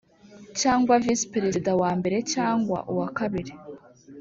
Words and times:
cyangwa 0.59 1.01
Visi 1.03 1.25
Perezida 1.33 1.71
wa 1.81 1.91
mbere 1.99 2.17
cyangwa 2.33 2.77
uwa 2.91 3.07
kabiri 3.17 3.53